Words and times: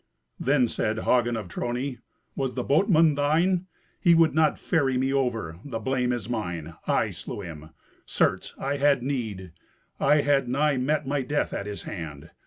Then 0.39 0.67
said 0.67 0.97
Hagen 1.01 1.37
of 1.37 1.47
Trony, 1.47 1.99
"Was 2.35 2.55
the 2.55 2.63
boatman 2.63 3.13
thine? 3.13 3.67
He 3.99 4.15
would 4.15 4.33
not 4.33 4.57
ferry 4.57 4.97
me 4.97 5.13
over. 5.13 5.59
The 5.63 5.77
blame 5.77 6.11
is 6.11 6.27
mine. 6.27 6.73
I 6.87 7.11
slew 7.11 7.41
him. 7.41 7.69
Certes, 8.07 8.55
I 8.57 8.77
had 8.77 9.03
need. 9.03 9.51
I 9.99 10.21
had 10.21 10.49
nigh 10.49 10.77
met 10.77 11.05
my 11.05 11.21
death 11.21 11.53
at 11.53 11.67
his 11.67 11.83
hand. 11.83 12.31